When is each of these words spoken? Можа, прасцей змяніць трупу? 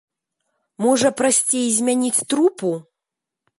Можа, 0.85 1.11
прасцей 1.19 1.69
змяніць 1.77 2.25
трупу? 2.35 2.75